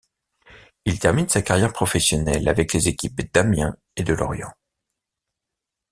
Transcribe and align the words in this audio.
Il 0.85 0.97
termine 0.97 1.29
sa 1.29 1.43
carrière 1.43 1.71
professionnelle 1.73 2.47
avec 2.49 2.73
les 2.73 2.87
équipes 2.87 3.31
d'Amiens 3.35 3.77
et 3.95 4.01
de 4.03 4.15
Lorient. 4.15 4.51